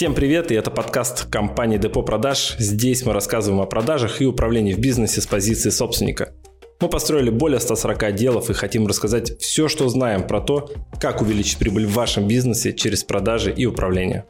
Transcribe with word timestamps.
Всем 0.00 0.14
привет, 0.14 0.50
и 0.50 0.54
это 0.54 0.70
подкаст 0.70 1.26
компании 1.26 1.76
Депо 1.76 2.02
Продаж. 2.02 2.56
Здесь 2.58 3.04
мы 3.04 3.12
рассказываем 3.12 3.60
о 3.60 3.66
продажах 3.66 4.22
и 4.22 4.24
управлении 4.24 4.72
в 4.72 4.78
бизнесе 4.78 5.20
с 5.20 5.26
позиции 5.26 5.68
собственника. 5.68 6.32
Мы 6.80 6.88
построили 6.88 7.28
более 7.28 7.60
140 7.60 8.04
отделов 8.04 8.48
и 8.48 8.54
хотим 8.54 8.86
рассказать 8.86 9.38
все, 9.42 9.68
что 9.68 9.86
знаем 9.90 10.26
про 10.26 10.40
то, 10.40 10.70
как 10.98 11.20
увеличить 11.20 11.58
прибыль 11.58 11.84
в 11.84 11.92
вашем 11.92 12.26
бизнесе 12.26 12.72
через 12.72 13.04
продажи 13.04 13.52
и 13.52 13.66
управление. 13.66 14.24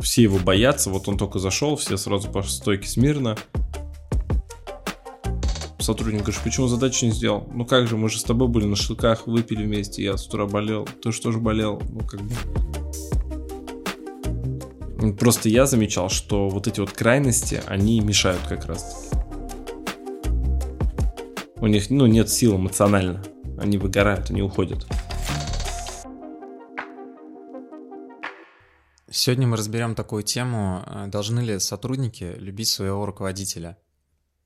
Все 0.00 0.22
его 0.22 0.40
боятся, 0.40 0.90
вот 0.90 1.06
он 1.06 1.16
только 1.16 1.38
зашел, 1.38 1.76
все 1.76 1.96
сразу 1.96 2.28
по 2.28 2.42
стойке 2.42 2.88
смирно. 2.88 3.36
Сотрудник 5.78 6.22
говорит, 6.22 6.40
почему 6.42 6.66
задачу 6.66 7.06
не 7.06 7.12
сделал? 7.12 7.48
Ну 7.54 7.64
как 7.64 7.86
же, 7.86 7.96
мы 7.96 8.08
же 8.08 8.18
с 8.18 8.24
тобой 8.24 8.48
были 8.48 8.64
на 8.64 8.74
шашлыках, 8.74 9.28
выпили 9.28 9.62
вместе, 9.62 10.02
я 10.02 10.16
с 10.16 10.26
утра 10.26 10.46
болел, 10.46 10.88
ты 11.04 11.12
же 11.12 11.38
болел? 11.38 11.80
Ну 11.88 12.00
как 12.00 12.20
бы... 12.20 12.34
Просто 15.14 15.48
я 15.48 15.66
замечал, 15.66 16.08
что 16.08 16.48
вот 16.48 16.66
эти 16.66 16.80
вот 16.80 16.92
крайности, 16.92 17.62
они 17.66 18.00
мешают 18.00 18.42
как 18.48 18.66
раз. 18.66 19.10
У 21.56 21.66
них, 21.66 21.90
ну, 21.90 22.06
нет 22.06 22.28
сил 22.28 22.56
эмоционально. 22.56 23.24
Они 23.58 23.78
выгорают, 23.78 24.30
они 24.30 24.42
уходят. 24.42 24.86
Сегодня 29.08 29.46
мы 29.46 29.56
разберем 29.56 29.94
такую 29.94 30.22
тему, 30.22 30.82
э, 30.86 31.06
должны 31.06 31.40
ли 31.40 31.58
сотрудники 31.58 32.34
любить 32.36 32.68
своего 32.68 33.06
руководителя. 33.06 33.78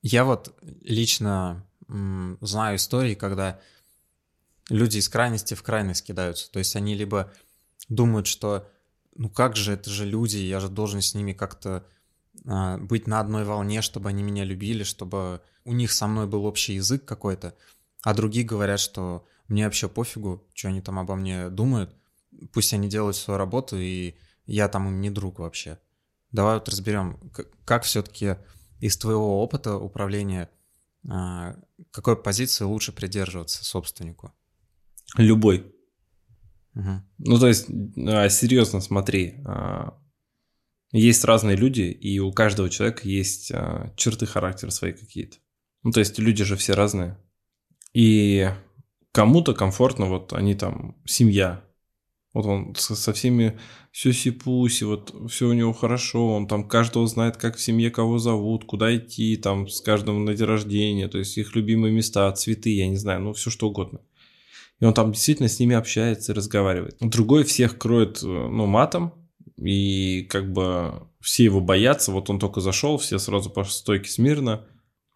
Я 0.02 0.24
вот 0.24 0.56
лично 0.82 1.66
м, 1.88 2.38
знаю 2.40 2.76
истории, 2.76 3.14
когда 3.14 3.58
люди 4.68 4.98
из 4.98 5.08
крайности 5.08 5.54
в 5.54 5.62
крайность 5.62 6.06
кидаются. 6.06 6.50
То 6.50 6.60
есть 6.60 6.76
они 6.76 6.94
либо 6.94 7.32
думают, 7.88 8.26
что 8.26 8.68
ну 9.16 9.28
как 9.28 9.56
же, 9.56 9.72
это 9.72 9.90
же 9.90 10.04
люди, 10.04 10.36
я 10.36 10.60
же 10.60 10.68
должен 10.68 11.00
с 11.00 11.14
ними 11.14 11.32
как-то 11.32 11.86
а, 12.46 12.78
быть 12.78 13.06
на 13.06 13.20
одной 13.20 13.44
волне, 13.44 13.82
чтобы 13.82 14.08
они 14.08 14.22
меня 14.22 14.44
любили, 14.44 14.82
чтобы 14.82 15.42
у 15.64 15.72
них 15.72 15.92
со 15.92 16.06
мной 16.06 16.26
был 16.26 16.44
общий 16.44 16.74
язык 16.74 17.04
какой-то, 17.04 17.54
а 18.02 18.14
другие 18.14 18.46
говорят, 18.46 18.80
что 18.80 19.26
мне 19.48 19.64
вообще 19.64 19.88
пофигу, 19.88 20.46
что 20.54 20.68
они 20.68 20.80
там 20.80 20.98
обо 20.98 21.16
мне 21.16 21.50
думают, 21.50 21.94
пусть 22.52 22.72
они 22.72 22.88
делают 22.88 23.16
свою 23.16 23.38
работу, 23.38 23.76
и 23.76 24.14
я 24.46 24.68
там 24.68 24.88
им 24.88 25.00
не 25.00 25.10
друг 25.10 25.38
вообще. 25.38 25.78
Давай 26.32 26.54
вот 26.54 26.68
разберем, 26.68 27.18
как 27.64 27.82
все-таки 27.82 28.36
из 28.78 28.96
твоего 28.96 29.42
опыта 29.42 29.76
управления, 29.76 30.48
а, 31.08 31.56
какой 31.90 32.16
позиции 32.16 32.64
лучше 32.64 32.92
придерживаться 32.92 33.64
собственнику? 33.64 34.32
Любой. 35.16 35.74
Угу. 36.74 37.02
Ну, 37.18 37.38
то 37.38 37.48
есть, 37.48 37.68
а, 38.06 38.28
серьезно, 38.28 38.80
смотри, 38.80 39.34
а, 39.44 39.98
есть 40.92 41.24
разные 41.24 41.56
люди, 41.56 41.82
и 41.82 42.18
у 42.18 42.32
каждого 42.32 42.70
человека 42.70 43.08
есть 43.08 43.50
а, 43.52 43.92
черты 43.96 44.26
характера 44.26 44.70
свои 44.70 44.92
какие-то. 44.92 45.38
Ну, 45.82 45.92
то 45.92 46.00
есть, 46.00 46.18
люди 46.18 46.44
же 46.44 46.56
все 46.56 46.74
разные. 46.74 47.18
И 47.92 48.48
кому-то 49.12 49.54
комфортно, 49.54 50.06
вот 50.06 50.32
они 50.32 50.54
там, 50.54 50.96
семья, 51.04 51.64
вот 52.32 52.46
он 52.46 52.74
со, 52.76 53.12
всеми 53.12 53.58
сюси-пуси, 53.90 54.84
вот 54.84 55.12
все 55.28 55.48
у 55.48 55.52
него 55.52 55.72
хорошо, 55.72 56.36
он 56.36 56.46
там 56.46 56.68
каждого 56.68 57.08
знает, 57.08 57.36
как 57.36 57.56
в 57.56 57.60
семье 57.60 57.90
кого 57.90 58.18
зовут, 58.18 58.64
куда 58.64 58.94
идти, 58.96 59.36
там 59.36 59.66
с 59.66 59.80
каждым 59.80 60.24
на 60.24 60.34
день 60.34 60.46
рождения, 60.46 61.08
то 61.08 61.18
есть 61.18 61.36
их 61.36 61.56
любимые 61.56 61.92
места, 61.92 62.30
цветы, 62.30 62.70
я 62.70 62.86
не 62.86 62.96
знаю, 62.96 63.20
ну 63.22 63.32
все 63.32 63.50
что 63.50 63.68
угодно 63.68 64.00
и 64.80 64.84
он 64.84 64.94
там 64.94 65.12
действительно 65.12 65.48
с 65.48 65.60
ними 65.60 65.76
общается 65.76 66.32
и 66.32 66.34
разговаривает. 66.34 66.96
Другой 67.00 67.44
всех 67.44 67.78
кроет, 67.78 68.22
э, 68.22 68.26
ну, 68.26 68.66
матом, 68.66 69.14
и 69.56 70.22
как 70.30 70.52
бы 70.52 71.06
все 71.20 71.44
его 71.44 71.60
боятся, 71.60 72.12
вот 72.12 72.30
он 72.30 72.38
только 72.38 72.60
зашел, 72.60 72.96
все 72.96 73.18
сразу 73.18 73.50
по 73.50 73.62
стойке 73.64 74.10
смирно, 74.10 74.66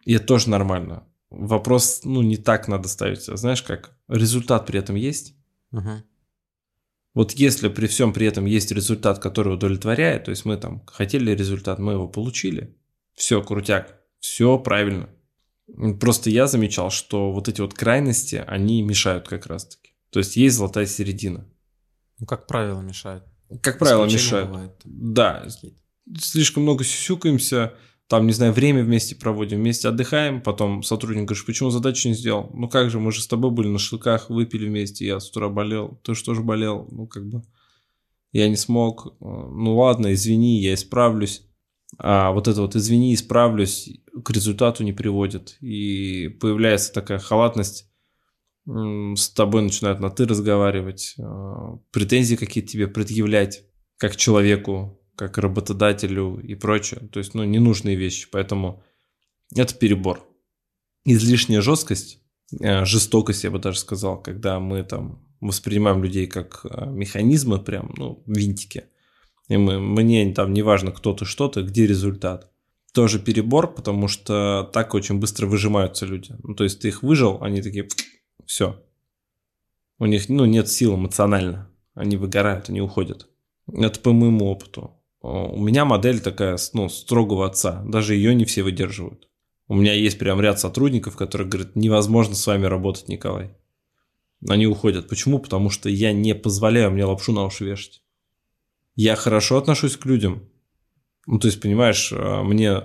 и 0.05 0.13
это 0.13 0.25
тоже 0.25 0.49
нормально. 0.49 1.07
Вопрос, 1.31 2.01
ну, 2.03 2.21
не 2.21 2.37
так 2.37 2.67
надо 2.67 2.87
ставить, 2.87 3.27
а 3.27 3.35
знаешь 3.37 3.63
как, 3.63 3.97
результат 4.07 4.67
при 4.67 4.79
этом 4.79 4.95
есть? 4.95 5.35
Угу. 5.71 5.89
Вот 7.15 7.31
если 7.31 7.69
при 7.69 7.87
всем 7.87 8.13
при 8.13 8.27
этом 8.27 8.45
есть 8.45 8.71
результат, 8.71 9.19
который 9.19 9.53
удовлетворяет, 9.53 10.25
то 10.25 10.31
есть 10.31 10.45
мы 10.45 10.57
там 10.57 10.85
хотели 10.85 11.31
результат, 11.31 11.79
мы 11.79 11.93
его 11.93 12.07
получили, 12.07 12.77
все, 13.15 13.41
крутяк, 13.41 13.99
все 14.19 14.59
правильно. 14.59 15.09
Просто 15.99 16.29
я 16.29 16.47
замечал, 16.47 16.91
что 16.91 17.31
вот 17.31 17.47
эти 17.47 17.61
вот 17.61 17.73
крайности, 17.73 18.43
они 18.47 18.81
мешают 18.81 19.27
как 19.27 19.47
раз-таки. 19.47 19.95
То 20.11 20.19
есть 20.19 20.35
есть 20.35 20.55
золотая 20.55 20.85
середина. 20.85 21.49
Ну, 22.19 22.25
как 22.25 22.47
правило, 22.47 22.81
мешают. 22.81 23.25
Как 23.61 23.79
правило, 23.79 24.05
мешают. 24.05 24.49
Бывает. 24.49 24.81
Да. 24.85 25.45
Слишком 26.19 26.63
много 26.63 26.83
сюсюкаемся, 26.83 27.73
там, 28.07 28.27
не 28.27 28.33
знаю, 28.33 28.53
время 28.53 28.83
вместе 28.83 29.15
проводим, 29.15 29.57
вместе 29.57 29.87
отдыхаем, 29.87 30.41
потом 30.41 30.83
сотрудник 30.83 31.25
говорит, 31.25 31.45
почему 31.45 31.71
задачу 31.71 32.07
не 32.07 32.13
сделал? 32.13 32.51
Ну 32.53 32.69
как 32.69 32.91
же, 32.91 32.99
мы 32.99 33.11
же 33.11 33.21
с 33.21 33.27
тобой 33.27 33.49
были 33.49 33.67
на 33.67 33.79
шашлыках, 33.79 34.29
выпили 34.29 34.67
вместе, 34.67 35.05
я 35.05 35.19
с 35.19 35.29
утра 35.29 35.49
болел, 35.49 35.99
ты 36.03 36.13
что 36.13 36.35
же 36.35 36.41
болел? 36.41 36.87
Ну 36.91 37.07
как 37.07 37.27
бы, 37.27 37.41
я 38.31 38.47
не 38.47 38.55
смог, 38.55 39.15
ну 39.19 39.77
ладно, 39.77 40.13
извини, 40.13 40.61
я 40.61 40.75
исправлюсь 40.75 41.47
а 41.97 42.31
вот 42.31 42.47
это 42.47 42.61
вот 42.61 42.75
«извини, 42.75 43.13
исправлюсь» 43.13 43.89
к 44.23 44.29
результату 44.31 44.83
не 44.83 44.93
приводит. 44.93 45.57
И 45.61 46.29
появляется 46.39 46.93
такая 46.93 47.19
халатность, 47.19 47.89
с 48.67 49.29
тобой 49.29 49.61
начинают 49.61 49.99
на 49.99 50.09
«ты» 50.09 50.25
разговаривать, 50.25 51.15
а, 51.19 51.77
претензии 51.91 52.35
какие-то 52.35 52.69
тебе 52.69 52.87
предъявлять 52.87 53.63
как 53.97 54.15
человеку, 54.15 54.99
как 55.15 55.37
работодателю 55.37 56.39
и 56.39 56.55
прочее. 56.55 57.07
То 57.11 57.19
есть, 57.19 57.33
ну, 57.33 57.43
ненужные 57.43 57.95
вещи. 57.95 58.27
Поэтому 58.31 58.83
это 59.55 59.73
перебор. 59.75 60.27
Излишняя 61.05 61.61
жесткость, 61.61 62.19
э, 62.59 62.83
жестокость, 62.83 63.43
я 63.43 63.51
бы 63.51 63.59
даже 63.59 63.79
сказал, 63.79 64.21
когда 64.21 64.59
мы 64.59 64.83
там 64.83 65.23
воспринимаем 65.39 66.03
людей 66.03 66.27
как 66.27 66.65
а, 66.65 66.85
механизмы, 66.87 67.59
прям, 67.59 67.93
ну, 67.95 68.23
винтики– 68.25 68.85
и 69.47 69.57
мы, 69.57 69.79
мне 69.79 70.33
там 70.33 70.53
не 70.53 70.61
важно, 70.61 70.91
кто 70.91 71.13
ты, 71.13 71.25
что 71.25 71.47
ты, 71.47 71.61
где 71.61 71.85
результат. 71.85 72.51
Тоже 72.93 73.19
перебор, 73.19 73.73
потому 73.73 74.07
что 74.07 74.69
так 74.73 74.93
очень 74.93 75.19
быстро 75.19 75.47
выжимаются 75.47 76.05
люди. 76.05 76.33
Ну, 76.43 76.55
то 76.55 76.63
есть 76.63 76.81
ты 76.81 76.87
их 76.87 77.03
выжил, 77.03 77.39
они 77.41 77.61
такие, 77.61 77.87
все. 78.45 78.81
У 79.99 80.05
них 80.05 80.29
ну, 80.29 80.45
нет 80.45 80.69
сил 80.69 80.95
эмоционально. 80.95 81.69
Они 81.93 82.17
выгорают, 82.17 82.69
они 82.69 82.81
уходят. 82.81 83.27
Это 83.71 83.99
по 83.99 84.13
моему 84.13 84.45
опыту. 84.45 84.91
У 85.21 85.59
меня 85.59 85.85
модель 85.85 86.19
такая, 86.19 86.57
ну, 86.73 86.89
строгого 86.89 87.45
отца. 87.45 87.83
Даже 87.85 88.15
ее 88.15 88.33
не 88.35 88.45
все 88.45 88.63
выдерживают. 88.63 89.27
У 89.67 89.75
меня 89.75 89.93
есть 89.93 90.19
прям 90.19 90.39
ряд 90.41 90.59
сотрудников, 90.59 91.17
которые 91.17 91.47
говорят, 91.47 91.75
невозможно 91.75 92.35
с 92.35 92.45
вами 92.45 92.65
работать, 92.65 93.07
Николай. 93.07 93.55
Они 94.47 94.67
уходят. 94.67 95.09
Почему? 95.09 95.39
Потому 95.39 95.69
что 95.69 95.89
я 95.89 96.13
не 96.13 96.35
позволяю 96.35 96.91
мне 96.91 97.05
лапшу 97.05 97.31
на 97.31 97.45
уши 97.45 97.65
вешать 97.65 98.01
я 98.95 99.15
хорошо 99.15 99.57
отношусь 99.57 99.97
к 99.97 100.05
людям. 100.05 100.49
Ну, 101.27 101.39
то 101.39 101.47
есть, 101.47 101.61
понимаешь, 101.61 102.11
а, 102.13 102.43
мне... 102.43 102.83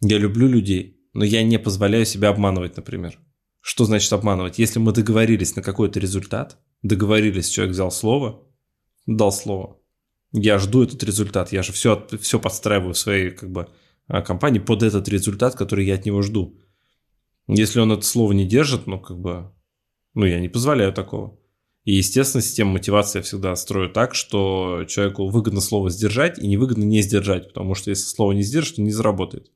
Я 0.00 0.18
люблю 0.18 0.48
людей, 0.48 1.00
но 1.14 1.24
я 1.24 1.42
не 1.42 1.58
позволяю 1.58 2.04
себя 2.04 2.28
обманывать, 2.28 2.76
например. 2.76 3.18
Что 3.60 3.84
значит 3.84 4.12
обманывать? 4.12 4.58
Если 4.58 4.78
мы 4.78 4.92
договорились 4.92 5.56
на 5.56 5.62
какой-то 5.62 5.98
результат, 5.98 6.58
договорились, 6.82 7.48
человек 7.48 7.72
взял 7.72 7.90
слово, 7.90 8.46
дал 9.06 9.32
слово, 9.32 9.80
я 10.32 10.58
жду 10.58 10.82
этот 10.82 11.02
результат, 11.02 11.52
я 11.52 11.62
же 11.62 11.72
все, 11.72 12.06
все 12.20 12.40
подстраиваю 12.40 12.92
в 12.92 12.98
своей 12.98 13.30
как 13.30 13.50
бы, 13.50 13.68
а, 14.08 14.20
компании 14.20 14.58
под 14.58 14.82
этот 14.82 15.08
результат, 15.08 15.54
который 15.54 15.86
я 15.86 15.94
от 15.94 16.04
него 16.04 16.20
жду. 16.20 16.60
Если 17.46 17.80
он 17.80 17.92
это 17.92 18.02
слово 18.02 18.32
не 18.32 18.46
держит, 18.46 18.86
ну, 18.86 18.98
как 18.98 19.18
бы, 19.18 19.52
ну, 20.14 20.26
я 20.26 20.40
не 20.40 20.48
позволяю 20.48 20.92
такого. 20.92 21.38
И, 21.84 21.92
естественно, 21.92 22.42
система 22.42 22.72
мотивации 22.72 23.18
я 23.18 23.22
всегда 23.22 23.54
строю 23.56 23.90
так, 23.90 24.14
что 24.14 24.84
человеку 24.88 25.28
выгодно 25.28 25.60
слово 25.60 25.90
сдержать 25.90 26.38
и 26.38 26.46
невыгодно 26.46 26.84
не 26.84 27.02
сдержать, 27.02 27.48
потому 27.48 27.74
что 27.74 27.90
если 27.90 28.04
слово 28.04 28.32
не 28.32 28.42
сдержишь, 28.42 28.76
то 28.76 28.82
не 28.82 28.90
заработает. 28.90 29.50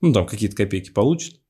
Ну, 0.00 0.12
там 0.12 0.26
какие-то 0.26 0.56
копейки 0.56 0.90
получит. 0.90 1.40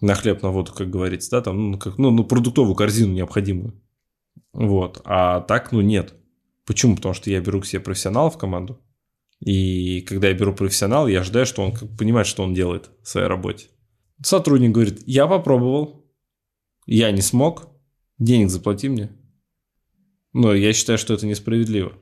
На 0.00 0.14
хлеб, 0.14 0.42
на 0.42 0.50
воду, 0.50 0.72
как 0.72 0.90
говорится, 0.90 1.30
да, 1.30 1.42
там, 1.42 1.72
ну, 1.72 1.78
как, 1.78 1.96
ну, 1.96 2.10
ну, 2.10 2.24
продуктовую 2.24 2.74
корзину 2.74 3.12
необходимую. 3.12 3.80
Вот. 4.52 5.00
А 5.04 5.40
так, 5.42 5.70
ну, 5.70 5.80
нет. 5.80 6.14
Почему? 6.66 6.96
Потому 6.96 7.14
что 7.14 7.30
я 7.30 7.40
беру 7.40 7.60
к 7.60 7.66
себе 7.66 7.80
профессионала 7.80 8.30
в 8.30 8.38
команду. 8.38 8.80
И 9.38 10.00
когда 10.02 10.28
я 10.28 10.34
беру 10.34 10.54
профессионала, 10.54 11.06
я 11.06 11.20
ожидаю, 11.20 11.46
что 11.46 11.62
он 11.62 11.72
как, 11.72 11.96
понимает, 11.96 12.26
что 12.26 12.42
он 12.42 12.54
делает 12.54 12.90
в 13.02 13.08
своей 13.08 13.28
работе. 13.28 13.66
Сотрудник 14.22 14.72
говорит, 14.72 15.02
я 15.06 15.26
попробовал, 15.26 16.04
я 16.86 17.10
не 17.10 17.20
смог, 17.20 17.68
Денег 18.18 18.50
заплати 18.50 18.88
мне. 18.88 19.10
Но 20.32 20.54
я 20.54 20.72
считаю, 20.72 20.98
что 20.98 21.14
это 21.14 21.26
несправедливо. 21.26 21.92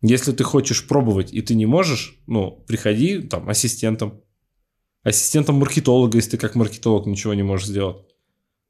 Если 0.00 0.32
ты 0.32 0.44
хочешь 0.44 0.86
пробовать 0.86 1.32
и 1.32 1.42
ты 1.42 1.54
не 1.54 1.66
можешь, 1.66 2.16
ну, 2.26 2.64
приходи 2.66 3.20
там 3.20 3.48
ассистентом. 3.48 4.22
Ассистентом 5.02 5.56
маркетолога, 5.56 6.16
если 6.16 6.30
ты 6.30 6.38
как 6.38 6.54
маркетолог 6.54 7.06
ничего 7.06 7.34
не 7.34 7.42
можешь 7.42 7.68
сделать. 7.68 8.04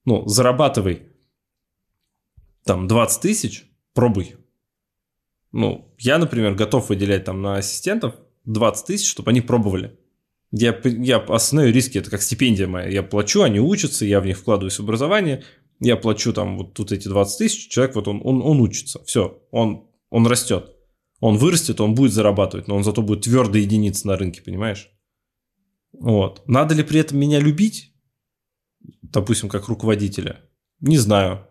Ну, 0.05 0.27
зарабатывай 0.27 1.03
там 2.65 2.87
20 2.87 3.23
тысяч, 3.23 3.65
пробуй. 3.95 4.37
Ну, 5.53 5.95
я, 5.99 6.19
например, 6.19 6.55
готов 6.55 6.89
выделять 6.89 7.25
там 7.25 7.41
на 7.43 7.57
ассистентов 7.57 8.15
20 8.45 8.87
тысяч, 8.87 9.09
чтобы 9.09 9.31
они 9.31 9.41
пробовали. 9.41 9.99
Я, 10.51 10.79
я 10.85 11.19
осознаю 11.19 11.73
риски, 11.73 11.99
это 11.99 12.11
как 12.11 12.23
стипендия 12.23 12.67
моя. 12.67 12.89
Я 12.89 13.03
плачу, 13.03 13.43
они 13.43 13.61
учатся, 13.61 14.07
я 14.07 14.21
в 14.21 14.27
них 14.27 14.39
вкладываюсь 14.39 14.79
в 14.79 14.83
образование, 14.83 15.45
я 15.81 15.97
плачу 15.97 16.33
там 16.33 16.59
вот 16.59 16.75
тут 16.75 16.93
эти 16.93 17.09
20 17.09 17.39
тысяч, 17.39 17.69
человек 17.69 17.95
вот 17.95 18.09
он, 18.09 18.21
он, 18.25 18.43
он 18.43 18.61
учится, 18.61 19.03
все, 19.05 19.43
он, 19.51 19.89
он 20.11 20.27
растет. 20.27 20.75
Он 21.21 21.37
вырастет, 21.37 21.81
он 21.81 21.95
будет 21.95 22.13
зарабатывать, 22.13 22.69
но 22.69 22.77
он 22.77 22.85
зато 22.85 23.03
будет 23.03 23.23
твердой 23.23 23.63
единицей 23.63 24.09
на 24.09 24.17
рынке, 24.17 24.41
понимаешь? 24.41 24.89
Вот. 25.93 26.43
Надо 26.47 26.75
ли 26.75 26.85
при 26.85 27.01
этом 27.01 27.19
меня 27.19 27.41
любить? 27.41 27.93
Допустим, 29.03 29.49
как 29.49 29.69
руководителя? 29.69 30.41
Не 30.81 30.97
знаю. 30.97 31.49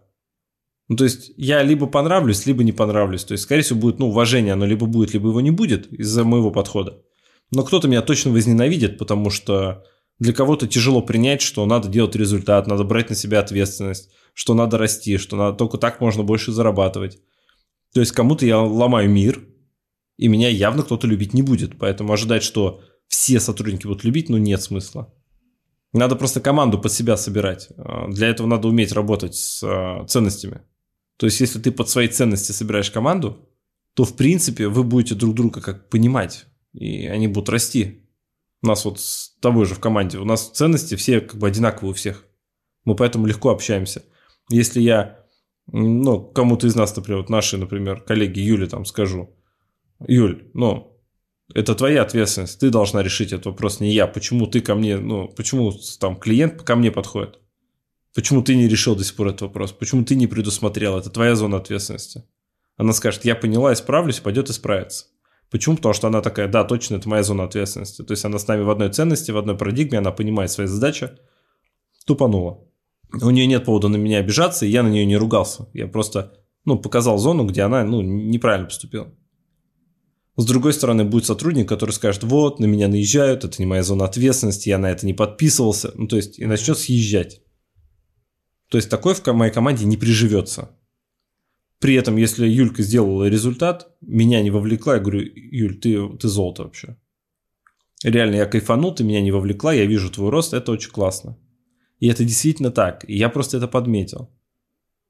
Ну, 0.88 0.96
то 0.96 1.04
есть, 1.04 1.32
я 1.36 1.64
либо 1.64 1.86
понравлюсь, 1.88 2.46
либо 2.46 2.64
не 2.64 2.72
понравлюсь. 2.72 3.26
То 3.26 3.34
есть, 3.34 3.44
скорее 3.44 3.62
всего, 3.62 3.80
будет, 3.80 4.00
ну, 4.00 4.08
уважение, 4.08 4.54
оно 4.54 4.66
либо 4.66 4.86
будет, 4.86 5.14
либо 5.14 5.28
его 5.30 5.42
не 5.42 5.52
будет 5.52 5.92
из-за 5.92 6.24
моего 6.24 6.50
подхода. 6.50 7.04
Но 7.52 7.64
кто-то 7.64 7.90
меня 7.90 8.02
точно 8.02 8.32
возненавидит, 8.32 8.98
потому 8.98 9.30
что 9.30 9.84
для 10.20 10.34
кого-то 10.34 10.68
тяжело 10.68 11.02
принять, 11.02 11.42
что 11.42 11.66
надо 11.66 11.88
делать 11.88 12.16
результат, 12.16 12.68
надо 12.68 12.84
брать 12.84 13.10
на 13.10 13.16
себя 13.16 13.40
ответственность, 13.40 14.10
что 14.34 14.54
надо 14.54 14.78
расти, 14.78 15.18
что 15.18 15.36
надо, 15.36 15.58
только 15.58 15.78
так 15.78 16.02
можно 16.02 16.24
больше 16.24 16.52
зарабатывать. 16.52 17.20
То 17.94 18.00
есть 18.00 18.12
кому-то 18.12 18.46
я 18.46 18.60
ломаю 18.60 19.10
мир, 19.10 19.48
и 20.18 20.28
меня 20.28 20.50
явно 20.50 20.84
кто-то 20.84 21.08
любить 21.08 21.34
не 21.34 21.42
будет. 21.42 21.78
Поэтому 21.78 22.14
ожидать, 22.14 22.44
что 22.44 22.82
все 23.08 23.40
сотрудники 23.40 23.86
будут 23.86 24.04
любить, 24.04 24.30
ну 24.30 24.38
нет 24.38 24.62
смысла. 24.62 25.14
Надо 25.94 26.16
просто 26.16 26.42
команду 26.42 26.80
под 26.80 26.92
себя 26.92 27.16
собирать. 27.18 27.70
А, 27.78 28.08
для 28.10 28.28
этого 28.28 28.48
надо 28.48 28.68
уметь 28.68 28.92
работать 28.92 29.36
с 29.36 29.64
а, 29.64 30.06
ценностями. 30.06 30.62
То 31.18 31.26
есть, 31.26 31.40
если 31.40 31.60
ты 31.60 31.72
под 31.72 31.90
свои 31.90 32.08
ценности 32.08 32.52
собираешь 32.52 32.92
команду, 32.92 33.50
то, 33.94 34.04
в 34.04 34.16
принципе, 34.16 34.68
вы 34.68 34.84
будете 34.84 35.16
друг 35.16 35.34
друга 35.34 35.62
как 35.62 35.90
понимать, 35.90 36.46
и 36.74 37.08
они 37.08 37.28
будут 37.28 37.50
расти. 37.50 38.07
У 38.62 38.68
нас 38.68 38.86
вот 38.86 39.00
с 39.00 39.36
тобой 39.40 39.66
же 39.66 39.76
в 39.76 39.80
команде, 39.80 40.18
у 40.18 40.26
нас 40.26 40.50
ценности 40.50 40.96
все 40.96 41.22
как 41.22 41.40
бы 41.40 41.48
одинаковые 41.48 41.92
у 41.92 41.94
всех. 41.94 42.26
Мы 42.86 42.96
поэтому 42.96 43.28
легко 43.28 43.50
общаемся. 43.50 44.04
Если 44.50 44.82
я, 44.82 45.26
ну, 45.68 46.22
кому-то 46.22 46.68
из 46.68 46.76
нас, 46.76 46.96
например, 46.96 47.22
вот 47.22 47.30
наши, 47.30 47.58
например, 47.58 48.02
коллеги 48.02 48.40
Юле 48.40 48.68
там 48.68 48.86
скажу, 48.86 49.36
Юль, 50.08 50.50
ну, 50.54 50.98
это 51.54 51.76
твоя 51.76 52.02
ответственность, 52.02 52.60
ты 52.60 52.70
должна 52.70 53.04
решить 53.04 53.32
этот 53.32 53.48
вопрос, 53.48 53.80
не 53.80 53.94
я. 53.94 54.08
Почему 54.08 54.48
ты 54.48 54.62
ко 54.62 54.76
мне, 54.76 54.98
ну, 54.98 55.28
почему 55.30 55.74
там 56.00 56.18
клиент 56.18 56.64
ко 56.64 56.76
мне 56.76 56.92
подходит? 56.92 57.40
Почему 58.14 58.42
ты 58.42 58.56
не 58.56 58.68
решил 58.68 58.96
до 58.96 59.04
сих 59.04 59.16
пор 59.16 59.28
этот 59.28 59.42
вопрос? 59.42 59.72
Почему 59.72 60.04
ты 60.04 60.16
не 60.16 60.28
предусмотрел? 60.28 60.98
Это 60.98 61.10
твоя 61.10 61.36
зона 61.36 61.58
ответственности. 61.58 62.24
Она 62.76 62.94
скажет, 62.94 63.26
я 63.26 63.36
поняла, 63.36 63.74
исправлюсь, 63.74 64.20
пойдет 64.20 64.50
исправиться. 64.50 65.06
Почему? 65.50 65.78
Потому 65.78 65.94
что 65.94 66.08
она 66.08 66.22
такая, 66.22 66.48
да, 66.48 66.64
точно, 66.64 66.96
это 66.96 67.08
моя 67.08 67.24
зона 67.24 67.46
ответственности. 67.46 68.04
То 68.04 68.12
есть 68.12 68.26
она 68.26 68.38
с 68.38 68.48
нами 68.48 68.64
в 68.64 68.70
одной 68.70 68.90
ценности, 68.90 69.32
в 69.32 69.38
одной 69.38 69.58
парадигме, 69.58 70.00
она 70.00 70.12
понимает 70.12 70.52
свои 70.52 70.68
задачи, 70.68 71.12
тупанула. 72.06 72.66
У 73.22 73.30
нее 73.30 73.48
нет 73.48 73.64
повода 73.64 73.88
на 73.88 73.96
меня 73.96 74.20
обижаться, 74.20 74.66
и 74.66 74.70
я 74.70 74.84
на 74.84 74.90
нее 74.90 75.06
не 75.06 75.16
ругался. 75.16 75.70
Я 75.74 75.88
просто, 75.88 76.34
ну, 76.66 76.78
показал 76.78 77.18
зону, 77.18 77.46
где 77.46 77.62
она, 77.62 77.84
ну, 77.86 78.02
неправильно 78.02 78.68
поступила. 78.68 79.14
С 80.36 80.46
другой 80.46 80.74
стороны, 80.74 81.06
будет 81.06 81.26
сотрудник, 81.26 81.68
который 81.68 81.92
скажет, 81.92 82.24
вот, 82.24 82.60
на 82.60 82.66
меня 82.66 82.90
наезжают, 82.90 83.46
это 83.46 83.56
не 83.60 83.66
моя 83.66 83.84
зона 83.84 84.06
ответственности, 84.06 84.70
я 84.70 84.78
на 84.78 84.92
это 84.92 85.06
не 85.06 85.14
подписывался. 85.14 85.94
Ну, 85.96 86.08
то 86.08 86.18
есть, 86.18 86.38
и 86.38 86.46
начнет 86.46 86.78
съезжать. 86.78 87.42
То 88.70 88.78
есть, 88.78 88.90
такой 88.90 89.16
в 89.16 89.26
моей 89.28 89.52
команде 89.52 89.86
не 89.86 89.98
приживется. 89.98 90.78
При 91.80 91.94
этом, 91.94 92.18
если 92.18 92.48
Юлька 92.48 92.82
сделала 92.82 93.30
результат, 93.30 93.88
меня 94.02 94.42
не 94.42 94.50
вовлекла, 94.50 94.96
я 94.96 95.00
говорю, 95.00 95.22
Юль, 95.36 95.80
ты, 95.80 96.18
ты 96.18 96.28
золото 96.28 96.64
вообще. 96.64 96.98
Реально, 98.04 98.36
я 98.36 98.46
кайфанул, 98.46 98.94
ты 98.94 99.04
меня 99.04 99.22
не 99.22 99.32
вовлекла, 99.32 99.74
я 99.74 99.86
вижу 99.86 100.12
твой 100.12 100.30
рост, 100.30 100.54
это 100.54 100.72
очень 100.72 100.92
классно. 100.92 101.38
И 102.00 102.08
это 102.08 102.24
действительно 102.24 102.72
так, 102.72 103.08
и 103.08 103.16
я 103.16 103.30
просто 103.30 103.58
это 103.58 103.68
подметил. 103.68 104.30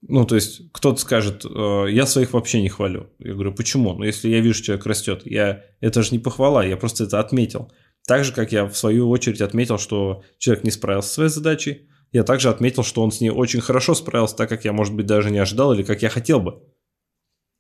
Ну, 0.02 0.26
то 0.26 0.36
есть, 0.36 0.72
кто-то 0.72 1.00
скажет, 1.00 1.44
э, 1.44 1.86
я 1.90 2.06
своих 2.06 2.34
вообще 2.34 2.62
не 2.62 2.70
хвалю. 2.70 3.10
Я 3.20 3.34
говорю, 3.34 3.54
почему? 3.54 3.94
Ну, 3.94 4.04
если 4.04 4.30
я 4.30 4.42
вижу, 4.42 4.64
человек 4.64 4.86
растет, 4.86 5.24
я... 5.26 5.64
это 5.82 6.04
же 6.04 6.12
не 6.12 6.20
похвала, 6.20 6.64
я 6.64 6.78
просто 6.78 7.06
это 7.06 7.20
отметил. 7.20 7.72
Так 8.06 8.24
же, 8.24 8.32
как 8.32 8.52
я 8.52 8.66
в 8.66 8.78
свою 8.78 9.10
очередь 9.10 9.42
отметил, 9.42 9.78
что 9.80 10.24
человек 10.38 10.64
не 10.64 10.72
справился 10.72 11.10
со 11.10 11.16
своей 11.16 11.30
задачей, 11.30 11.88
я 12.12 12.24
также 12.24 12.50
отметил, 12.50 12.84
что 12.84 13.04
он 13.04 13.12
с 13.12 13.22
ней 13.22 13.30
очень 13.30 13.62
хорошо 13.62 13.96
справился, 13.96 14.36
так 14.36 14.50
как 14.50 14.66
я, 14.66 14.74
может 14.74 14.96
быть, 14.96 15.06
даже 15.06 15.30
не 15.32 15.40
ожидал 15.40 15.74
или 15.74 15.84
как 15.84 16.02
я 16.02 16.10
хотел 16.10 16.40
бы. 16.40 16.64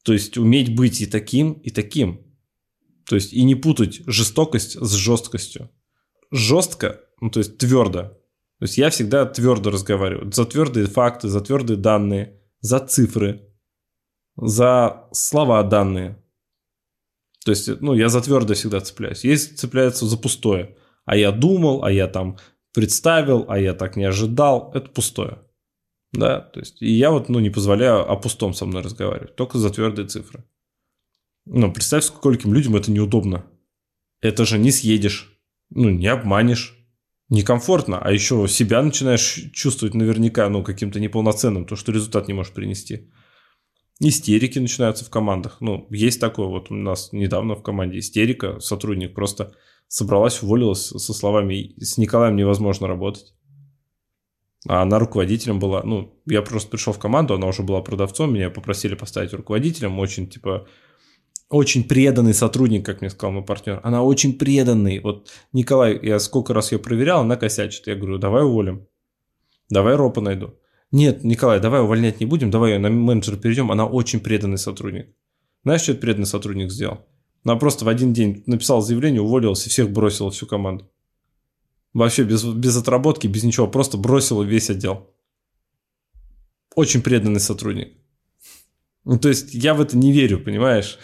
То 0.03 0.13
есть 0.13 0.37
уметь 0.37 0.75
быть 0.75 1.01
и 1.01 1.05
таким, 1.05 1.53
и 1.53 1.69
таким. 1.69 2.25
То 3.05 3.15
есть 3.15 3.33
и 3.33 3.43
не 3.43 3.55
путать 3.55 4.01
жестокость 4.05 4.79
с 4.79 4.93
жесткостью. 4.93 5.69
Жестко, 6.31 7.01
ну 7.21 7.29
то 7.29 7.39
есть 7.39 7.57
твердо, 7.57 8.17
то 8.59 8.63
есть 8.63 8.77
я 8.77 8.89
всегда 8.89 9.25
твердо 9.25 9.69
разговариваю. 9.69 10.31
За 10.31 10.45
твердые 10.45 10.87
факты, 10.87 11.27
за 11.27 11.41
твердые 11.41 11.77
данные, 11.77 12.41
за 12.59 12.79
цифры, 12.79 13.47
за 14.35 15.07
слова 15.11 15.61
данные. 15.63 16.23
То 17.45 17.51
есть, 17.51 17.81
ну, 17.81 17.93
я 17.93 18.09
за 18.09 18.21
твердое 18.21 18.55
всегда 18.55 18.81
цепляюсь. 18.81 19.23
Есть 19.23 19.59
цепляются 19.59 20.05
за 20.05 20.17
пустое. 20.17 20.75
А 21.05 21.15
я 21.15 21.31
думал, 21.31 21.83
а 21.83 21.91
я 21.91 22.07
там 22.07 22.37
представил, 22.77 23.45
а 23.49 23.57
я 23.57 23.73
так 23.73 23.95
не 23.95 24.03
ожидал. 24.03 24.71
Это 24.75 24.87
пустое. 24.91 25.39
Да, 26.13 26.41
то 26.41 26.59
есть, 26.59 26.79
и 26.79 26.91
я 26.91 27.09
вот, 27.09 27.27
ну, 27.27 27.39
не 27.39 27.49
позволяю 27.49 28.07
о 28.07 28.15
пустом 28.17 28.53
со 28.53 28.67
мной 28.67 28.83
разговаривать, 28.83 29.35
только 29.35 29.57
за 29.57 29.71
твердые 29.71 30.07
цифры. 30.07 30.43
Ну, 31.45 31.73
представь, 31.73 32.03
скольким 32.03 32.53
людям 32.53 32.75
это 32.75 32.91
неудобно. 32.91 33.47
Это 34.21 34.45
же 34.45 34.59
не 34.59 34.69
съедешь, 34.69 35.39
ну, 35.71 35.89
не 35.89 36.05
обманешь, 36.05 36.77
некомфортно, 37.29 37.97
а 37.97 38.11
еще 38.11 38.47
себя 38.47 38.83
начинаешь 38.83 39.49
чувствовать 39.53 39.95
наверняка, 39.95 40.47
ну, 40.47 40.63
каким-то 40.63 40.99
неполноценным, 40.99 41.65
то, 41.65 41.75
что 41.75 41.91
результат 41.91 42.27
не 42.27 42.35
можешь 42.35 42.53
принести. 42.53 43.11
Истерики 43.99 44.59
начинаются 44.59 45.03
в 45.03 45.09
командах. 45.09 45.61
Ну, 45.61 45.87
есть 45.89 46.21
такое, 46.21 46.45
вот 46.45 46.69
у 46.69 46.75
нас 46.75 47.11
недавно 47.11 47.55
в 47.55 47.63
команде 47.63 47.97
истерика, 47.97 48.59
сотрудник 48.59 49.15
просто 49.15 49.55
собралась, 49.87 50.41
уволилась 50.41 50.87
со 50.87 51.13
словами 51.13 51.73
«с 51.81 51.97
Николаем 51.97 52.35
невозможно 52.35 52.87
работать». 52.87 53.33
А 54.67 54.81
она 54.81 54.99
руководителем 54.99 55.59
была, 55.59 55.83
ну, 55.83 56.19
я 56.25 56.41
просто 56.41 56.69
пришел 56.69 56.91
в 56.91 56.99
команду, 56.99 57.35
она 57.35 57.47
уже 57.47 57.63
была 57.63 57.81
продавцом, 57.81 58.33
меня 58.33 58.49
попросили 58.49 58.95
поставить 58.95 59.33
руководителем, 59.33 59.97
очень, 59.99 60.27
типа, 60.27 60.67
очень 61.49 61.85
преданный 61.85 62.33
сотрудник, 62.33 62.85
как 62.85 62.99
мне 63.01 63.09
сказал 63.09 63.31
мой 63.31 63.45
партнер. 63.45 63.79
Она 63.83 64.03
очень 64.03 64.37
преданный. 64.37 64.99
Вот 64.99 65.29
Николай, 65.53 65.97
я 66.01 66.19
сколько 66.19 66.53
раз 66.53 66.71
ее 66.71 66.79
проверял, 66.79 67.21
она 67.21 67.37
косячит. 67.37 67.87
Я 67.87 67.95
говорю, 67.95 68.17
давай 68.17 68.43
уволим. 68.43 68.87
Давай 69.69 69.95
ропа 69.95 70.19
найду. 70.19 70.55
Нет, 70.91 71.23
Николай, 71.23 71.59
давай 71.59 71.81
увольнять 71.81 72.19
не 72.19 72.25
будем, 72.25 72.51
давай 72.51 72.73
ее 72.73 72.79
на 72.79 72.89
менеджера 72.89 73.37
перейдем. 73.37 73.71
Она 73.71 73.85
очень 73.85 74.19
преданный 74.19 74.57
сотрудник. 74.57 75.15
Знаешь, 75.63 75.81
что 75.81 75.91
этот 75.91 76.01
преданный 76.01 76.25
сотрудник 76.25 76.71
сделал? 76.71 77.05
Она 77.43 77.55
просто 77.55 77.85
в 77.85 77.89
один 77.89 78.13
день 78.13 78.43
написала 78.45 78.81
заявление, 78.81 79.21
уволилась 79.21 79.65
и 79.65 79.69
всех 79.69 79.91
бросила, 79.91 80.31
всю 80.31 80.47
команду. 80.47 80.89
Вообще 81.93 82.23
без, 82.23 82.43
без 82.43 82.75
отработки, 82.77 83.27
без 83.27 83.43
ничего, 83.43 83.67
просто 83.67 83.97
бросила 83.97 84.43
весь 84.43 84.69
отдел. 84.69 85.09
Очень 86.75 87.01
преданный 87.01 87.39
сотрудник. 87.39 87.93
Ну, 89.03 89.17
то 89.17 89.29
есть 89.29 89.53
я 89.53 89.73
в 89.73 89.81
это 89.81 89.97
не 89.97 90.11
верю, 90.11 90.39
понимаешь? 90.43 90.99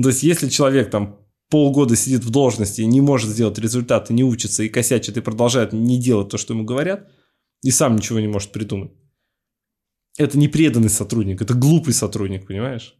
То 0.00 0.08
есть, 0.08 0.22
если 0.22 0.48
человек 0.48 0.90
там 0.90 1.18
полгода 1.48 1.96
сидит 1.96 2.24
в 2.24 2.30
должности 2.30 2.80
и 2.80 2.86
не 2.86 3.00
может 3.00 3.30
сделать 3.30 3.58
результаты, 3.58 4.14
не 4.14 4.24
учится 4.24 4.62
и 4.62 4.68
косячит, 4.68 5.16
и 5.16 5.20
продолжает 5.20 5.72
не 5.72 6.00
делать 6.00 6.28
то, 6.28 6.38
что 6.38 6.54
ему 6.54 6.64
говорят, 6.64 7.10
и 7.62 7.70
сам 7.70 7.96
ничего 7.96 8.20
не 8.20 8.28
может 8.28 8.52
придумать. 8.52 8.92
Это 10.16 10.38
не 10.38 10.48
преданный 10.48 10.88
сотрудник, 10.88 11.42
это 11.42 11.54
глупый 11.54 11.92
сотрудник, 11.92 12.46
понимаешь? 12.46 12.96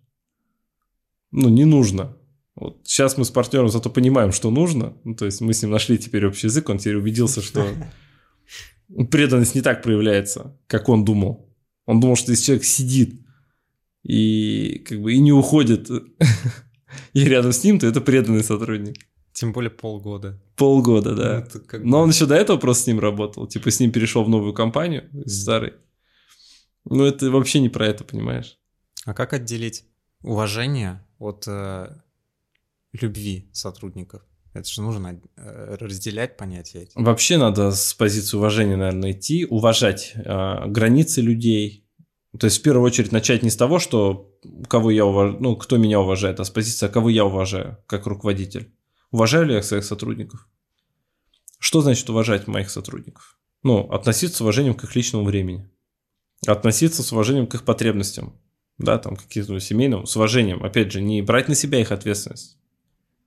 Ну, 1.31 1.49
не 1.49 1.65
нужно. 1.65 2.17
Вот 2.55 2.81
сейчас 2.85 3.19
мы 3.19 3.25
с 3.25 3.31
партнером 3.31 3.69
зато 3.69 3.91
понимаем, 3.91 4.33
что 4.33 4.51
нужно. 4.51 4.97
Ну, 5.05 5.15
то 5.15 5.27
есть 5.27 5.41
мы 5.41 5.53
с 5.53 5.63
ним 5.63 5.71
нашли 5.71 5.99
теперь 5.99 6.27
общий 6.27 6.47
язык, 6.47 6.69
он 6.69 6.79
теперь 6.79 6.97
убедился, 6.97 7.43
что 7.43 7.67
преданность 9.11 9.55
не 9.55 9.61
так 9.61 9.83
проявляется, 9.83 10.59
как 10.67 10.89
он 10.89 11.05
думал. 11.05 11.55
Он 11.85 12.01
думал, 12.01 12.17
что 12.17 12.33
если 12.33 12.45
человек 12.45 12.65
сидит 12.65 13.21
и 14.03 14.85
как 14.87 15.01
бы 15.01 15.13
и 15.13 15.19
не 15.19 15.33
уходит 15.33 15.91
и 17.13 17.25
рядом 17.25 17.53
с 17.53 17.63
ним, 17.63 17.79
то 17.79 17.87
это 17.87 18.01
преданный 18.01 18.43
сотрудник. 18.43 18.97
Тем 19.33 19.53
более 19.53 19.71
полгода. 19.71 20.41
Полгода, 20.57 21.15
да. 21.15 21.47
Ну, 21.53 21.61
как 21.67 21.85
Но 21.85 22.01
он 22.01 22.09
еще 22.09 22.25
до 22.25 22.35
этого 22.35 22.57
просто 22.57 22.85
с 22.85 22.87
ним 22.87 23.01
работал. 23.01 23.47
Типа 23.47 23.71
с 23.71 23.79
ним 23.81 23.93
перешел 23.93 24.25
в 24.25 24.31
новую 24.31 24.55
компанию, 24.55 25.11
mm. 25.13 25.29
старый. 25.29 25.75
Ну, 26.87 27.05
это 27.05 27.31
вообще 27.31 27.61
не 27.61 27.69
про 27.69 27.87
это, 27.87 28.03
понимаешь? 28.03 28.59
А 29.05 29.13
как 29.13 29.35
отделить 29.35 29.85
уважение 30.23 31.06
от 31.19 31.45
э, 31.47 31.95
любви 32.93 33.49
сотрудников? 33.53 34.23
Это 34.57 34.69
же 34.69 34.83
нужно 34.83 35.21
э, 35.37 35.77
разделять 35.79 36.37
понятия 36.37 36.83
эти. 36.83 36.93
Вообще 36.95 37.37
надо 37.37 37.73
с 37.73 37.93
позиции 37.95 38.37
уважения, 38.37 38.77
наверное, 38.77 39.13
идти, 39.13 39.45
уважать 39.45 40.13
э, 40.15 40.67
границы 40.67 41.21
людей. 41.21 41.85
То 42.39 42.47
есть, 42.47 42.59
в 42.59 42.63
первую 42.63 42.87
очередь, 42.87 43.13
начать 43.13 43.43
не 43.43 43.51
с 43.51 43.57
того, 43.57 43.79
что 43.79 44.35
кого 44.69 44.91
я 44.91 45.05
уважаю, 45.05 45.39
ну, 45.41 45.57
кто 45.57 45.77
меня 45.77 46.01
уважает, 46.01 46.41
а 46.41 46.45
с 46.45 46.51
позиции, 46.51 46.87
а 46.87 46.89
кого 46.89 47.11
я 47.11 47.25
уважаю 47.25 47.79
как 47.87 48.07
руководитель. 48.07 48.73
Уважаю 49.11 49.47
ли 49.47 49.55
я 49.55 49.63
своих 49.63 49.85
сотрудников? 49.85 50.49
Что 51.59 51.81
значит 51.81 52.09
уважать 52.11 52.47
моих 52.47 52.71
сотрудников? 52.71 53.39
Ну, 53.63 53.91
относиться 53.91 54.39
с 54.39 54.41
уважением 54.41 54.75
к 54.75 54.85
их 54.85 54.95
личному 54.95 55.25
времени. 55.25 55.69
Относиться 56.47 57.03
с 57.03 57.13
уважением 57.13 57.47
к 57.47 57.55
их 57.55 57.65
потребностям. 57.65 58.39
Да, 58.79 58.99
там 58.99 59.17
каким-то 59.17 59.59
семейным, 59.59 60.07
с 60.07 60.17
уважением. 60.17 60.63
Опять 60.63 60.93
же, 60.93 61.01
не 61.01 61.23
брать 61.23 61.49
на 61.49 61.55
себя 61.55 61.81
их 61.81 61.93
ответственность. 61.93 62.59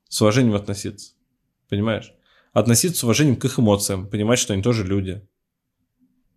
С 0.08 0.22
уважением 0.22 0.56
относиться. 0.56 1.14
Понимаешь? 1.70 2.14
Относиться 2.54 3.00
с 3.00 3.04
уважением 3.04 3.36
к 3.36 3.46
их 3.46 3.60
эмоциям. 3.60 4.08
Понимать, 4.08 4.40
что 4.40 4.54
они 4.54 4.62
тоже 4.62 4.86
люди. 4.86 5.28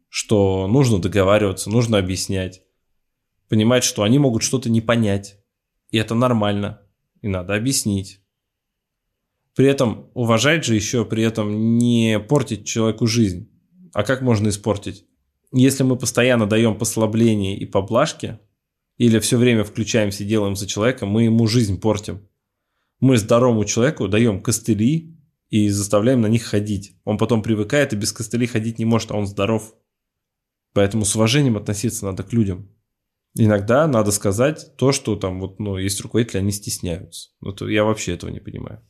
Что 0.08 0.66
нужно 0.66 0.98
договариваться, 0.98 1.70
нужно 1.70 1.98
объяснять. 1.98 2.62
Понимать, 3.48 3.84
что 3.84 4.02
они 4.02 4.18
могут 4.18 4.42
что-то 4.42 4.70
не 4.70 4.80
понять. 4.80 5.38
И 5.90 5.98
это 5.98 6.14
нормально. 6.14 6.82
И 7.20 7.28
надо 7.28 7.54
объяснить. 7.54 8.20
При 9.54 9.66
этом 9.66 10.10
уважать 10.14 10.64
же 10.64 10.74
еще, 10.74 11.04
при 11.04 11.22
этом 11.22 11.76
не 11.76 12.18
портить 12.18 12.66
человеку 12.66 13.06
жизнь. 13.06 13.50
А 13.92 14.02
как 14.04 14.22
можно 14.22 14.48
испортить? 14.48 15.04
Если 15.52 15.82
мы 15.82 15.96
постоянно 15.96 16.46
даем 16.46 16.78
послабления 16.78 17.56
и 17.56 17.66
поблажки, 17.66 18.38
или 18.98 19.18
все 19.18 19.36
время 19.36 19.64
включаемся 19.64 20.24
и 20.24 20.26
делаем 20.26 20.56
за 20.56 20.66
человека, 20.66 21.06
мы 21.06 21.24
ему 21.24 21.46
жизнь 21.46 21.80
портим. 21.80 22.28
Мы 23.00 23.16
здоровому 23.16 23.64
человеку 23.64 24.08
даем 24.08 24.40
костыли 24.40 25.16
и 25.50 25.68
заставляем 25.68 26.20
на 26.20 26.28
них 26.28 26.44
ходить. 26.44 26.96
Он 27.04 27.18
потом 27.18 27.42
привыкает 27.42 27.92
и 27.92 27.96
без 27.96 28.12
костылей 28.12 28.46
ходить 28.46 28.78
не 28.78 28.84
может, 28.84 29.10
а 29.10 29.16
он 29.16 29.26
здоров. 29.26 29.74
Поэтому 30.72 31.04
с 31.04 31.14
уважением 31.16 31.56
относиться 31.56 32.06
надо 32.06 32.22
к 32.22 32.32
людям. 32.32 32.70
Иногда 33.34 33.86
надо 33.86 34.12
сказать 34.12 34.76
то, 34.76 34.92
что 34.92 35.16
там 35.16 35.40
вот, 35.40 35.58
ну, 35.58 35.78
есть 35.78 36.00
руководители, 36.00 36.38
они 36.38 36.52
стесняются. 36.52 37.30
Ну, 37.40 37.52
то 37.52 37.68
я 37.68 37.84
вообще 37.84 38.14
этого 38.14 38.30
не 38.30 38.40
понимаю. 38.40 38.82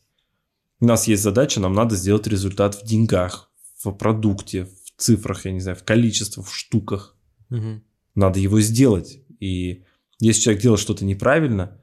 У 0.80 0.86
нас 0.86 1.06
есть 1.06 1.22
задача, 1.22 1.60
нам 1.60 1.74
надо 1.74 1.94
сделать 1.94 2.26
результат 2.26 2.74
в 2.74 2.84
деньгах, 2.84 3.50
в 3.78 3.92
продукте, 3.92 4.64
в 4.64 5.00
цифрах, 5.00 5.44
я 5.44 5.52
не 5.52 5.60
знаю, 5.60 5.76
в 5.76 5.84
количестве, 5.84 6.42
в 6.42 6.52
штуках. 6.52 7.16
Угу. 7.50 7.82
Надо 8.16 8.40
его 8.40 8.60
сделать. 8.60 9.20
И 9.38 9.84
если 10.26 10.42
человек 10.42 10.62
делает 10.62 10.80
что-то 10.80 11.04
неправильно, 11.04 11.80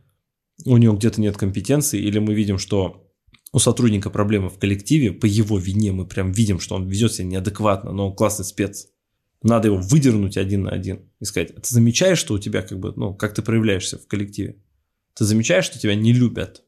у 0.65 0.77
него 0.77 0.95
где-то 0.95 1.21
нет 1.21 1.37
компетенции, 1.37 1.99
или 1.99 2.19
мы 2.19 2.33
видим, 2.33 2.57
что 2.57 3.07
у 3.51 3.59
сотрудника 3.59 4.09
проблемы 4.09 4.49
в 4.49 4.59
коллективе, 4.59 5.11
по 5.11 5.25
его 5.25 5.57
вине 5.57 5.91
мы 5.91 6.05
прям 6.05 6.31
видим, 6.31 6.59
что 6.59 6.75
он 6.75 6.87
ведет 6.87 7.13
себя 7.13 7.27
неадекватно, 7.27 7.91
но 7.91 8.09
он 8.09 8.15
классный 8.15 8.45
спец. 8.45 8.87
Надо 9.41 9.69
его 9.69 9.77
выдернуть 9.77 10.37
один 10.37 10.63
на 10.63 10.71
один 10.71 11.09
и 11.19 11.25
сказать, 11.25 11.51
а 11.51 11.61
ты 11.61 11.73
замечаешь, 11.73 12.19
что 12.19 12.33
у 12.33 12.39
тебя 12.39 12.61
как 12.61 12.77
бы, 12.79 12.93
ну, 12.95 13.13
как 13.13 13.33
ты 13.33 13.41
проявляешься 13.41 13.97
в 13.97 14.07
коллективе? 14.07 14.61
Ты 15.13 15.23
замечаешь, 15.25 15.65
что 15.65 15.79
тебя 15.79 15.95
не 15.95 16.13
любят? 16.13 16.63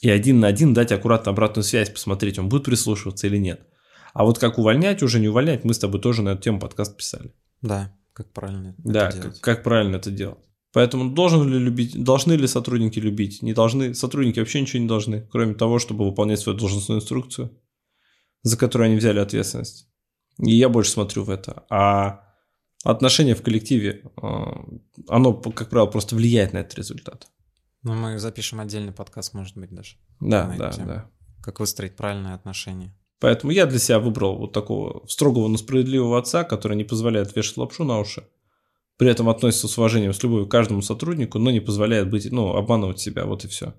и 0.00 0.10
один 0.10 0.40
на 0.40 0.46
один 0.46 0.74
дать 0.74 0.92
аккуратно 0.92 1.32
обратную 1.32 1.64
связь, 1.64 1.90
посмотреть, 1.90 2.38
он 2.38 2.48
будет 2.48 2.64
прислушиваться 2.64 3.26
или 3.26 3.36
нет. 3.36 3.62
А 4.14 4.24
вот 4.24 4.38
как 4.38 4.58
увольнять, 4.58 5.02
уже 5.02 5.20
не 5.20 5.28
увольнять, 5.28 5.64
мы 5.64 5.74
с 5.74 5.78
тобой 5.78 6.00
тоже 6.00 6.22
на 6.22 6.30
эту 6.30 6.42
тему 6.42 6.60
подкаст 6.60 6.96
писали. 6.96 7.32
Да, 7.62 7.94
как 8.12 8.32
правильно 8.32 8.74
да, 8.78 9.08
это 9.08 9.18
делать. 9.18 9.40
Как, 9.40 9.56
как 9.56 9.64
правильно 9.64 9.96
это 9.96 10.10
делать. 10.10 10.38
Поэтому 10.72 11.10
должен 11.10 11.48
ли 11.48 11.58
любить, 11.58 12.02
должны 12.02 12.34
ли 12.34 12.46
сотрудники 12.46 12.98
любить? 12.98 13.42
Не 13.42 13.54
должны. 13.54 13.94
Сотрудники 13.94 14.38
вообще 14.38 14.60
ничего 14.60 14.82
не 14.82 14.88
должны, 14.88 15.26
кроме 15.30 15.54
того, 15.54 15.78
чтобы 15.78 16.04
выполнять 16.04 16.40
свою 16.40 16.58
должностную 16.58 17.00
инструкцию, 17.00 17.56
за 18.42 18.58
которую 18.58 18.86
они 18.86 18.96
взяли 18.96 19.18
ответственность. 19.18 19.88
И 20.38 20.54
я 20.54 20.68
больше 20.68 20.90
смотрю 20.90 21.24
в 21.24 21.30
это. 21.30 21.64
А 21.70 22.24
отношение 22.84 23.34
в 23.34 23.42
коллективе, 23.42 24.02
э, 24.22 24.30
оно, 25.08 25.34
как 25.34 25.70
правило, 25.70 25.90
просто 25.90 26.14
влияет 26.14 26.52
на 26.52 26.58
этот 26.58 26.78
результат. 26.78 27.28
Ну, 27.82 27.94
мы 27.94 28.18
запишем 28.18 28.60
отдельный 28.60 28.92
подкаст, 28.92 29.34
может 29.34 29.56
быть, 29.56 29.70
даже. 29.70 29.96
Да, 30.20 30.54
да, 30.58 30.70
тему. 30.70 30.86
да. 30.86 31.10
Как 31.42 31.60
выстроить 31.60 31.96
правильные 31.96 32.34
отношения. 32.34 32.94
Поэтому 33.20 33.52
я 33.52 33.66
для 33.66 33.78
себя 33.78 33.98
выбрал 33.98 34.36
вот 34.36 34.52
такого 34.52 35.06
строгого, 35.08 35.48
но 35.48 35.56
справедливого 35.56 36.18
отца, 36.18 36.44
который 36.44 36.76
не 36.76 36.84
позволяет 36.84 37.34
вешать 37.34 37.56
лапшу 37.56 37.84
на 37.84 37.98
уши, 37.98 38.28
при 38.98 39.08
этом 39.08 39.28
относится 39.28 39.68
с 39.68 39.78
уважением, 39.78 40.12
с 40.12 40.22
любовью 40.22 40.46
к 40.46 40.50
каждому 40.50 40.82
сотруднику, 40.82 41.38
но 41.38 41.50
не 41.50 41.60
позволяет 41.60 42.10
быть, 42.10 42.30
ну, 42.30 42.54
обманывать 42.54 42.98
себя, 42.98 43.24
вот 43.24 43.44
и 43.44 43.48
все. 43.48 43.74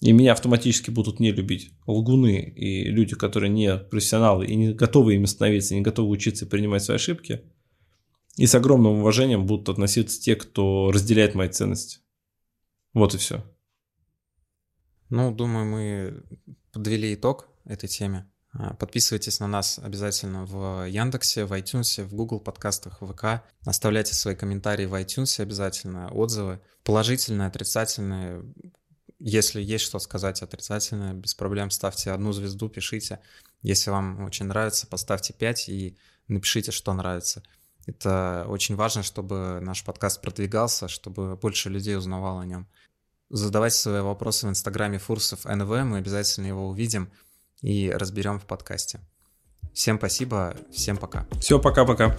И 0.00 0.12
меня 0.12 0.32
автоматически 0.32 0.90
будут 0.90 1.20
не 1.20 1.30
любить 1.30 1.72
лгуны 1.86 2.52
и 2.56 2.84
люди, 2.84 3.14
которые 3.14 3.50
не 3.50 3.76
профессионалы 3.76 4.46
и 4.46 4.56
не 4.56 4.72
готовы 4.72 5.14
ими 5.14 5.26
становиться, 5.26 5.74
не 5.74 5.82
готовы 5.82 6.08
учиться 6.10 6.46
и 6.46 6.48
принимать 6.48 6.82
свои 6.82 6.96
ошибки. 6.96 7.42
И 8.36 8.46
с 8.46 8.54
огромным 8.54 8.98
уважением 8.98 9.46
будут 9.46 9.68
относиться 9.68 10.20
те, 10.20 10.36
кто 10.36 10.90
разделяет 10.90 11.34
мои 11.34 11.48
ценности. 11.48 12.00
Вот 12.94 13.14
и 13.14 13.18
все. 13.18 13.44
Ну, 15.10 15.32
думаю, 15.34 15.66
мы 15.66 16.24
подвели 16.72 17.14
итог 17.14 17.48
этой 17.64 17.88
теме. 17.88 18.28
А, 18.56 18.74
подписывайтесь 18.74 19.40
на 19.40 19.48
нас 19.48 19.78
обязательно 19.82 20.44
в 20.44 20.86
Яндексе, 20.86 21.44
в 21.44 21.52
iTunes, 21.52 22.04
в 22.04 22.14
Google 22.14 22.40
подкастах, 22.40 23.00
в 23.00 23.12
ВК. 23.12 23.42
Оставляйте 23.64 24.14
свои 24.14 24.36
комментарии 24.36 24.86
в 24.86 24.94
iTunes 24.94 25.40
обязательно, 25.40 26.08
отзывы. 26.10 26.60
Положительные, 26.84 27.48
отрицательные. 27.48 28.44
Если 29.18 29.60
есть 29.60 29.84
что 29.84 29.98
сказать 29.98 30.42
отрицательное, 30.42 31.14
без 31.14 31.34
проблем 31.34 31.70
ставьте 31.70 32.12
одну 32.12 32.32
звезду, 32.32 32.68
пишите. 32.68 33.20
Если 33.62 33.90
вам 33.90 34.24
очень 34.24 34.46
нравится, 34.46 34.86
поставьте 34.86 35.32
5 35.32 35.68
и 35.68 35.96
напишите, 36.28 36.70
что 36.70 36.92
нравится. 36.92 37.42
Это 37.86 38.46
очень 38.48 38.76
важно, 38.76 39.02
чтобы 39.02 39.58
наш 39.60 39.84
подкаст 39.84 40.20
продвигался, 40.20 40.88
чтобы 40.88 41.36
больше 41.36 41.70
людей 41.70 41.96
узнавало 41.96 42.42
о 42.42 42.46
нем. 42.46 42.68
Задавайте 43.30 43.76
свои 43.76 44.00
вопросы 44.00 44.46
в 44.46 44.50
инстаграме 44.50 44.98
Фурсов 44.98 45.44
НВ, 45.44 45.68
мы 45.84 45.98
обязательно 45.98 46.46
его 46.46 46.68
увидим 46.68 47.10
и 47.64 47.90
разберем 47.90 48.38
в 48.38 48.44
подкасте. 48.44 49.00
Всем 49.72 49.96
спасибо, 49.96 50.54
всем 50.70 50.98
пока. 50.98 51.26
Все, 51.40 51.58
пока-пока. 51.58 52.14